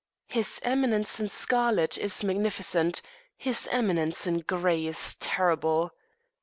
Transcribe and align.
His 0.25 0.59
Eminence 0.63 1.19
in 1.19 1.29
scarlet 1.29 1.95
is 1.95 2.23
magnificent; 2.23 3.03
his 3.37 3.67
Eminence 3.71 4.25
in 4.25 4.39
gray 4.39 4.87
is 4.87 5.13
terrible. 5.19 5.91